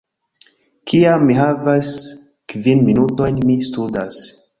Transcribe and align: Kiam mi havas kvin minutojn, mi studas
Kiam 0.93 1.25
mi 1.27 1.35
havas 1.39 1.89
kvin 2.53 2.81
minutojn, 2.87 3.39
mi 3.51 3.59
studas 3.69 4.19